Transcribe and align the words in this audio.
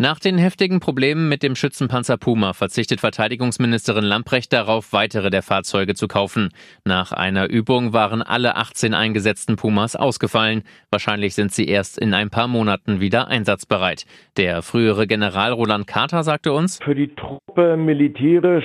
Nach 0.00 0.18
den 0.18 0.38
heftigen 0.38 0.80
Problemen 0.80 1.28
mit 1.28 1.42
dem 1.42 1.54
Schützenpanzer 1.54 2.16
Puma 2.16 2.54
verzichtet 2.54 3.00
Verteidigungsministerin 3.00 4.02
Lamprecht 4.02 4.50
darauf, 4.50 4.94
weitere 4.94 5.28
der 5.28 5.42
Fahrzeuge 5.42 5.94
zu 5.94 6.08
kaufen. 6.08 6.48
Nach 6.86 7.12
einer 7.12 7.50
Übung 7.50 7.92
waren 7.92 8.22
alle 8.22 8.56
18 8.56 8.94
eingesetzten 8.94 9.56
Pumas 9.56 9.96
ausgefallen. 9.96 10.62
Wahrscheinlich 10.90 11.34
sind 11.34 11.52
sie 11.52 11.68
erst 11.68 11.98
in 11.98 12.14
ein 12.14 12.30
paar 12.30 12.48
Monaten 12.48 13.00
wieder 13.00 13.28
einsatzbereit. 13.28 14.06
Der 14.38 14.62
frühere 14.62 15.06
General 15.06 15.52
Roland 15.52 15.86
Carter 15.86 16.22
sagte 16.22 16.54
uns, 16.54 16.78
Für 16.82 16.94
die 16.94 17.14
Truppe 17.14 17.76
militärisch 17.76 18.64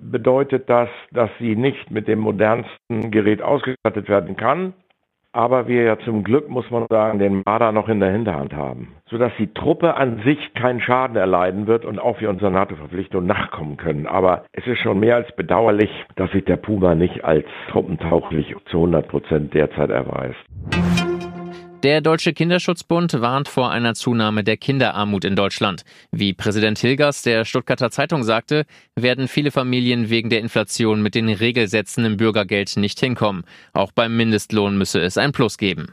bedeutet 0.00 0.68
das, 0.68 0.88
dass 1.12 1.30
sie 1.38 1.54
nicht 1.54 1.92
mit 1.92 2.08
dem 2.08 2.18
modernsten 2.18 3.12
Gerät 3.12 3.42
ausgestattet 3.42 4.08
werden 4.08 4.36
kann 4.36 4.74
aber 5.34 5.66
wir 5.66 5.82
ja 5.82 5.98
zum 5.98 6.22
Glück, 6.22 6.48
muss 6.48 6.70
man 6.70 6.86
sagen, 6.88 7.18
den 7.18 7.42
Marder 7.44 7.72
noch 7.72 7.88
in 7.88 7.98
der 7.98 8.12
Hinterhand 8.12 8.54
haben, 8.54 8.92
sodass 9.10 9.32
die 9.38 9.52
Truppe 9.52 9.96
an 9.96 10.22
sich 10.24 10.54
keinen 10.54 10.80
Schaden 10.80 11.16
erleiden 11.16 11.66
wird 11.66 11.84
und 11.84 11.98
auch 11.98 12.20
wir 12.20 12.30
unserer 12.30 12.50
NATO-Verpflichtung 12.50 13.26
nachkommen 13.26 13.76
können. 13.76 14.06
Aber 14.06 14.44
es 14.52 14.66
ist 14.66 14.78
schon 14.78 15.00
mehr 15.00 15.16
als 15.16 15.34
bedauerlich, 15.34 15.90
dass 16.14 16.30
sich 16.30 16.44
der 16.44 16.56
Puma 16.56 16.94
nicht 16.94 17.24
als 17.24 17.46
truppentauglich 17.70 18.54
zu 18.66 18.78
100 18.78 19.08
Prozent 19.08 19.54
derzeit 19.54 19.90
erweist. 19.90 20.38
Der 21.82 22.00
Deutsche 22.00 22.32
Kinderschutzbund 22.32 23.20
warnt 23.20 23.46
vor 23.46 23.70
einer 23.70 23.94
Zunahme 23.94 24.42
der 24.42 24.56
Kinderarmut 24.56 25.24
in 25.26 25.36
Deutschland. 25.36 25.84
Wie 26.10 26.32
Präsident 26.32 26.78
Hilgers 26.78 27.20
der 27.20 27.44
Stuttgarter 27.44 27.90
Zeitung 27.90 28.22
sagte, 28.22 28.64
werden 28.96 29.28
viele 29.28 29.50
Familien 29.50 30.08
wegen 30.08 30.30
der 30.30 30.40
Inflation 30.40 31.02
mit 31.02 31.14
den 31.14 31.28
Regelsätzen 31.28 32.06
im 32.06 32.16
Bürgergeld 32.16 32.78
nicht 32.78 33.00
hinkommen. 33.00 33.44
Auch 33.74 33.92
beim 33.92 34.16
Mindestlohn 34.16 34.78
müsse 34.78 35.00
es 35.00 35.18
ein 35.18 35.32
Plus 35.32 35.58
geben 35.58 35.92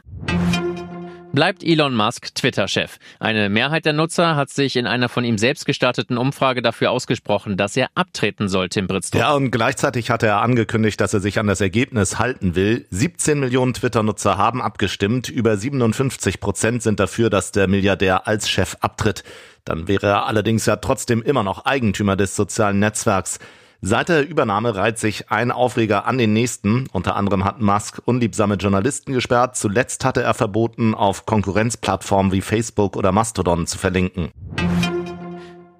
bleibt 1.32 1.64
Elon 1.64 1.94
Musk 1.94 2.34
Twitter-Chef. 2.34 2.98
Eine 3.18 3.48
Mehrheit 3.48 3.84
der 3.84 3.92
Nutzer 3.92 4.36
hat 4.36 4.50
sich 4.50 4.76
in 4.76 4.86
einer 4.86 5.08
von 5.08 5.24
ihm 5.24 5.38
selbst 5.38 5.66
gestarteten 5.66 6.18
Umfrage 6.18 6.62
dafür 6.62 6.90
ausgesprochen, 6.90 7.56
dass 7.56 7.76
er 7.76 7.88
abtreten 7.94 8.48
soll, 8.48 8.68
Tim 8.68 8.86
Britztrup. 8.86 9.20
Ja, 9.20 9.32
und 9.32 9.50
gleichzeitig 9.50 10.10
hat 10.10 10.22
er 10.22 10.40
angekündigt, 10.40 11.00
dass 11.00 11.14
er 11.14 11.20
sich 11.20 11.38
an 11.38 11.46
das 11.46 11.60
Ergebnis 11.60 12.18
halten 12.18 12.54
will. 12.54 12.86
17 12.90 13.40
Millionen 13.40 13.74
Twitter-Nutzer 13.74 14.36
haben 14.36 14.62
abgestimmt. 14.62 15.28
Über 15.28 15.56
57 15.56 16.40
Prozent 16.40 16.82
sind 16.82 17.00
dafür, 17.00 17.30
dass 17.30 17.52
der 17.52 17.68
Milliardär 17.68 18.26
als 18.26 18.48
Chef 18.48 18.76
abtritt. 18.80 19.24
Dann 19.64 19.88
wäre 19.88 20.08
er 20.08 20.26
allerdings 20.26 20.66
ja 20.66 20.76
trotzdem 20.76 21.22
immer 21.22 21.42
noch 21.42 21.64
Eigentümer 21.64 22.16
des 22.16 22.36
sozialen 22.36 22.78
Netzwerks. 22.78 23.38
Seit 23.84 24.08
der 24.08 24.28
Übernahme 24.28 24.76
reiht 24.76 25.00
sich 25.00 25.32
ein 25.32 25.50
Aufreger 25.50 26.06
an 26.06 26.16
den 26.16 26.32
nächsten. 26.32 26.86
Unter 26.92 27.16
anderem 27.16 27.44
hat 27.44 27.60
Musk 27.60 28.00
unliebsame 28.04 28.54
Journalisten 28.54 29.12
gesperrt. 29.12 29.56
Zuletzt 29.56 30.04
hatte 30.04 30.22
er 30.22 30.34
verboten, 30.34 30.94
auf 30.94 31.26
Konkurrenzplattformen 31.26 32.30
wie 32.30 32.42
Facebook 32.42 32.96
oder 32.96 33.10
Mastodon 33.10 33.66
zu 33.66 33.78
verlinken. 33.78 34.30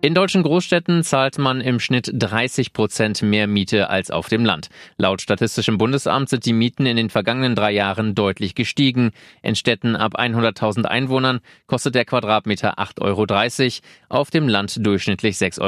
In 0.00 0.14
deutschen 0.14 0.42
Großstädten 0.42 1.04
zahlt 1.04 1.38
man 1.38 1.60
im 1.60 1.78
Schnitt 1.78 2.10
30 2.12 2.72
Prozent 2.72 3.22
mehr 3.22 3.46
Miete 3.46 3.88
als 3.88 4.10
auf 4.10 4.28
dem 4.28 4.44
Land. 4.44 4.68
Laut 4.96 5.22
Statistischem 5.22 5.78
Bundesamt 5.78 6.28
sind 6.28 6.44
die 6.44 6.52
Mieten 6.52 6.86
in 6.86 6.96
den 6.96 7.08
vergangenen 7.08 7.54
drei 7.54 7.70
Jahren 7.70 8.16
deutlich 8.16 8.56
gestiegen. 8.56 9.12
In 9.42 9.54
Städten 9.54 9.94
ab 9.94 10.18
100.000 10.18 10.86
Einwohnern 10.86 11.38
kostet 11.68 11.94
der 11.94 12.04
Quadratmeter 12.04 12.80
8,30 12.80 13.00
Euro, 13.00 14.18
auf 14.20 14.30
dem 14.30 14.48
Land 14.48 14.84
durchschnittlich 14.84 15.36
6,40 15.36 15.60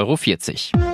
Euro. 0.74 0.93